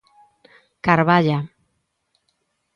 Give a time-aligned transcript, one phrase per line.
[0.85, 1.37] Carballa.